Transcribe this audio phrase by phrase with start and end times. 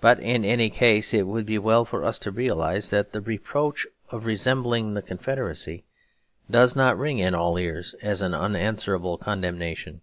[0.00, 3.88] But in any case, it would be well for us to realise that the reproach
[4.08, 5.84] of resembling the Confederacy
[6.48, 10.02] does not ring in all ears as an unanswerable condemnation.